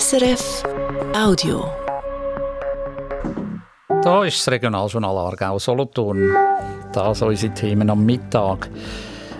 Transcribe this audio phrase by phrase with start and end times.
[0.00, 0.62] SRF
[1.14, 1.70] Audio.
[4.02, 6.34] Da ist das Regionaljournal Aargau Solothurn.
[6.94, 8.70] Das sind unsere Themen am Mittag.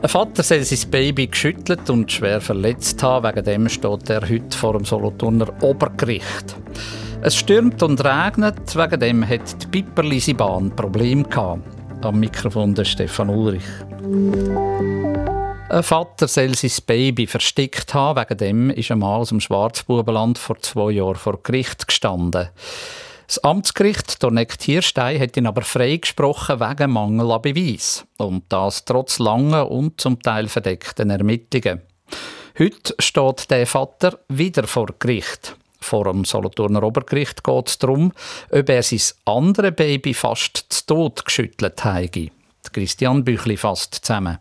[0.00, 3.28] Ein Vater soll sein Baby geschüttelt und schwer verletzt haben.
[3.28, 6.56] Wegen dem steht er heute vor dem Solothurner Obergericht.
[7.20, 8.74] Es stürmt und regnet.
[8.74, 11.60] Wegen dem hat die Piperlisi-Bahn Probleme gehabt.
[12.02, 13.66] Am Mikrofon der Stefan Ulrich.
[15.70, 18.18] Ein Vater soll sein Baby versteckt haben.
[18.18, 22.48] Wegen dem ist ein Mann aus dem Schwarzbubenland vor zwei Jahren vor Gericht gestanden.
[23.26, 28.06] Das Amtsgericht Dorneck-Tierstein hat ihn aber freigesprochen wegen Mangel an Beweis.
[28.16, 31.82] Und das trotz langen und zum Teil verdeckten Ermittlungen.
[32.58, 35.54] Heute steht der Vater wieder vor Gericht.
[35.80, 38.12] Vor dem Solothurner Obergericht geht es darum,
[38.50, 42.30] ob er sein andere Baby fast zu Tod geschüttelt habe.
[42.72, 44.38] Christian Büchli fasst zusammen.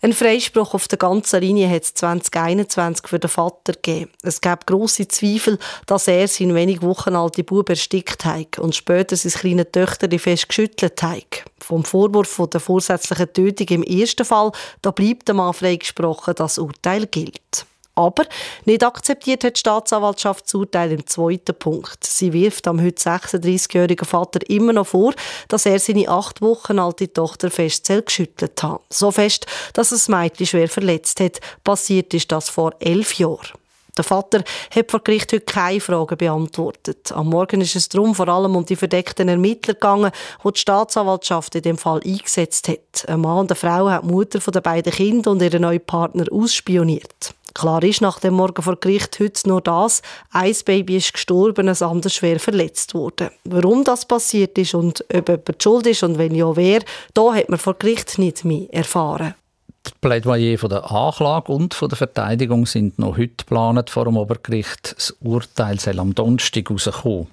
[0.00, 4.12] Ein Freispruch auf der ganzen Linie hat es 2021 für den Vater gegeben.
[4.22, 9.16] Es gab grosse Zweifel, dass er seinen wenig Wochen alten Bub erstickt hat und später
[9.16, 11.44] sein kleine Töchter fest geschüttelt hat.
[11.58, 17.06] Vom Vorwurf der vorsätzlichen Tötung im ersten Fall, da bleibt der Mann freigesprochen, das Urteil
[17.06, 17.66] gilt.
[17.98, 18.26] Aber
[18.64, 22.04] nicht akzeptiert hat die Staatsanwaltschaft das Urteil im zweiten Punkt.
[22.04, 25.14] Sie wirft am heute 36-jährigen Vater immer noch vor,
[25.48, 28.82] dass er seine acht Wochen alte Tochter fest geschüttelt hat.
[28.88, 31.40] So fest, dass es das Mädchen schwer verletzt hat.
[31.64, 33.58] Passiert ist das vor elf Jahren.
[33.96, 37.10] Der Vater hat vor Gericht heute keine Fragen beantwortet.
[37.10, 40.12] Am Morgen ist es darum vor allem um die verdeckten Ermittler gegangen,
[40.44, 43.08] die die Staatsanwaltschaft in dem Fall eingesetzt hat.
[43.08, 46.26] Ein Mann und eine Frau haben die Mutter der beiden Kinder und ihren neuen Partner
[46.30, 47.34] ausspioniert.
[47.58, 51.82] Klar ist nach dem Morgen vor Gericht heute nur das, ein Baby ist gestorben, ein
[51.82, 53.32] anderes schwer verletzt wurde.
[53.42, 56.82] Warum das passiert ist und ob jemand schuld ist und wenn ja wer,
[57.14, 59.34] da hat man vor Gericht nicht mehr erfahren.
[59.84, 64.16] Die Plädoyer von der Anklage und von der Verteidigung sind noch heute geplant vor dem
[64.18, 64.94] Obergericht.
[64.96, 67.26] Das Urteil soll am Donnerstag rauskommen.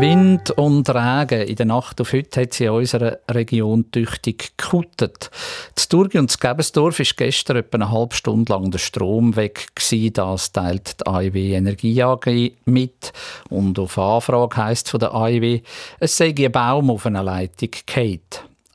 [0.00, 1.48] Wind und Regen.
[1.48, 5.28] In der Nacht auf heute hat sie in unserer Region tüchtig gekuttet.
[5.74, 9.66] Das Turgi und das Gebensdorf ist gestern etwa eine halbe Stunde lang der Strom weg
[9.74, 10.12] gewesen.
[10.12, 13.12] Das teilt die AIW Energie AG mit.
[13.50, 15.62] Und auf Anfrage heisst von der AIW,
[15.98, 18.20] es sei ein Baum auf einer Leitung gefallen.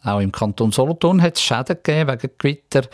[0.04, 2.82] Auch im Kanton Solothurn hat es Schäden gegeben wegen Gewitter.
[2.82, 2.90] Die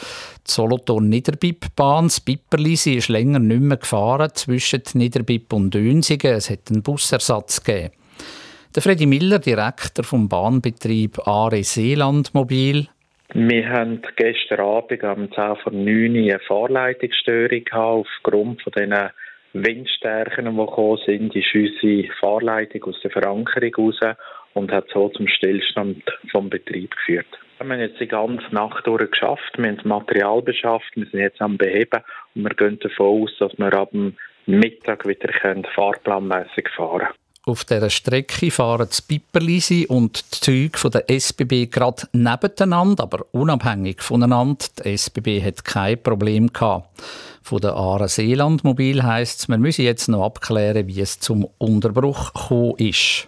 [0.51, 6.35] Solothurn-Niederbipp-Bahn, das Piperlisi, ist länger nicht mehr gefahren zwischen Niederbipp und Dünsigen.
[6.35, 7.89] Es hat einen Busersatz gegeben.
[8.75, 12.87] Der Freddy Miller, Direktor vom Bahnbetrieb Are Seeland Mobil.
[13.33, 19.09] Wir haben gestern Abend am 10 vor 9 Uhr eine Fahrleitungsstörung aufgrund von diesen
[19.53, 24.15] Windstärken, die gekommen sind, ist unsere Fahrleitung aus der Verankerung raus
[24.53, 27.39] und hat so zum Stillstand vom Betrieb geführt.
[27.57, 31.21] Wir haben jetzt die ganze Nacht durch geschafft, wir haben das Material beschafft, wir sind
[31.21, 32.03] jetzt am Beheben
[32.35, 33.91] und wir gehen davon aus, dass wir ab
[34.45, 35.33] Mittag wieder
[35.73, 37.28] fahrplanmässig fahren können.
[37.49, 44.03] Auf dieser Strecke fahren das Piperlisi und die Züge der SBB gerade nebeneinander, aber unabhängig
[44.03, 44.67] voneinander.
[44.77, 46.87] Die SBB hat kein Problem gehabt.
[47.41, 51.47] Von der Aare Seeland Mobil heisst es, wir müssen jetzt noch abklären, wie es zum
[51.57, 53.27] Unterbruch gekommen ist.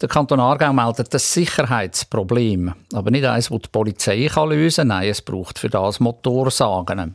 [0.00, 4.88] Der Kanton Aargau meldet ein Sicherheitsproblem, aber nicht eines, das die Polizei lösen kann.
[4.88, 7.14] Nein, es braucht für das Motorsagen.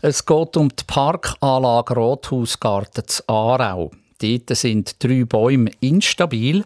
[0.00, 3.92] Es geht um die Parkanlage Rothausgarten zu Aarau.
[4.22, 6.64] Dort sind drei Bäume instabil.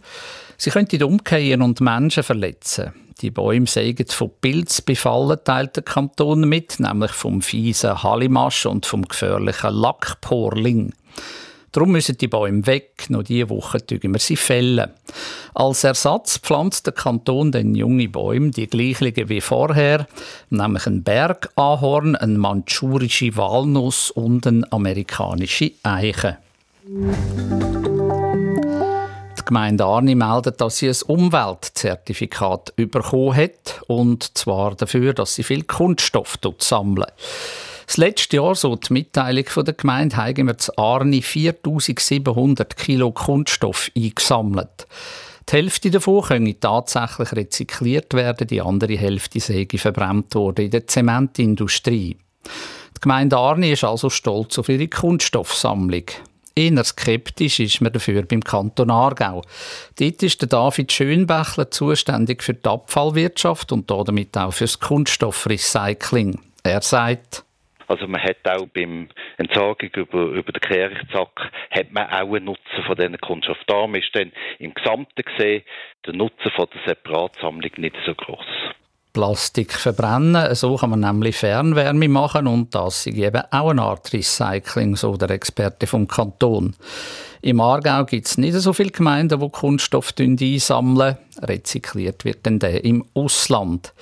[0.56, 2.93] Sie könnten umkehren und Menschen verletzen.
[3.22, 8.84] Die Bäume seien von Pilz befallen, teilt der Kanton mit, nämlich vom fiesen Hallimasch und
[8.84, 10.93] vom gefährlichen Lackporling.
[11.72, 13.06] Darum müssen die Bäume weg.
[13.09, 14.91] Noch diese Woche tügen wir sie fällen.
[15.55, 20.06] Als Ersatz pflanzt der Kanton den jungen Bäumen die gleichen wie vorher,
[20.50, 26.38] nämlich ein Bergahorn, eine manchurische Walnuss und eine amerikanische Eiche.
[26.88, 26.94] Die
[29.44, 35.64] Gemeinde Arni meldet, dass sie ein Umweltzertifikat bekommen hat, und zwar dafür, dass sie viel
[35.64, 37.10] Kunststoff sammeln.
[37.86, 43.90] Das letzte Jahr, so die Mitteilung der Gemeinde, haben wir zu Arni 4700 Kilo Kunststoff
[43.96, 44.87] eingesammelt.
[45.49, 50.87] Die Hälfte davon könne tatsächlich rezykliert werden, die andere Hälfte sei verbrannt worden in der
[50.87, 52.16] Zementindustrie.
[52.96, 56.05] Die Gemeinde Arni ist also stolz auf ihre Kunststoffsammlung.
[56.58, 59.43] Eher skeptisch ist man dafür beim Kanton Aargau.
[60.00, 66.41] Dort ist der David Schönbächler zuständig für die Abfallwirtschaft und damit auch für das Kunststoffrecycling.
[66.64, 67.44] Er sagt,
[67.88, 72.85] also man hat auch beim Entsorgung über, über den Kehrichtsack hat man auch einen Nutzen
[72.87, 73.59] von diesen Kunststoff.
[73.67, 75.62] Da ist dann im Gesamten gesehen
[76.06, 78.47] der Nutzen von der Separatsammlung nicht so groß.
[79.16, 80.54] Plastik verbrennen.
[80.54, 85.16] So kann man nämlich Fernwärme machen und das ist eben auch eine Art Recycling, so
[85.16, 86.74] der Experte vom Kanton.
[87.40, 91.16] Im Aargau gibt es nicht so viele Gemeinden, die Kunststoff einsammeln.
[91.40, 93.94] Rezykliert wird dann der im Ausland.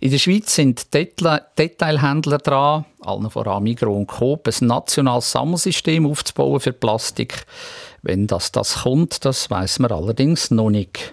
[0.00, 6.60] In der Schweiz sind Detailhändler dran, allen voran Migros und Coop, ein nationales Sammelsystem aufzubauen
[6.60, 7.44] für Plastik.
[8.00, 11.12] Wenn das, das kommt, das weiß man allerdings noch nicht.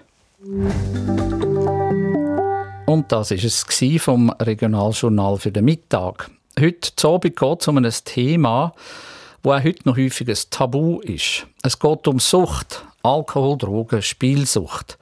[2.92, 6.30] Und das ist es vom Regionaljournal für den Mittag.
[6.60, 8.74] Heute Abend geht es um ein Thema,
[9.42, 11.46] wo auch heute noch häufig ein Tabu ist.
[11.62, 14.98] Es geht um Sucht, Alkohol, Drogen, Spielsucht.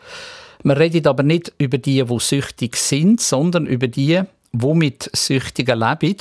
[0.63, 4.23] Man redet aber nicht über die, die süchtig sind, sondern über die,
[4.53, 6.19] die mit Süchtigen leben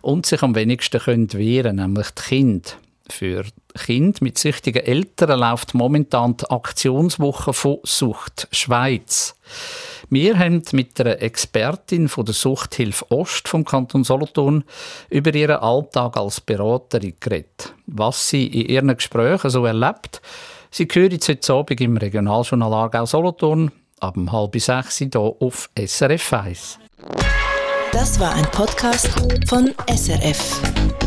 [0.00, 2.70] und sich am wenigsten wehren können, nämlich die Kinder.
[3.12, 3.44] Für
[3.74, 9.36] Kinder mit süchtigen Eltern läuft momentan die Aktionswoche von Sucht Schweiz.
[10.08, 14.64] Wir haben mit einer Expertin von der Suchthilfe Ost vom Kanton Solothurn
[15.10, 17.74] über ihren Alltag als Beraterin geredet.
[17.86, 20.22] Was sie in ihren Gesprächen so erlebt,
[20.70, 23.70] sie hören heute Abend im Regionaljournal Aargau Solothurn
[24.00, 26.78] ab um halb sechs hier auf SRF 1.
[27.92, 29.10] Das war ein Podcast
[29.46, 31.01] von SRF.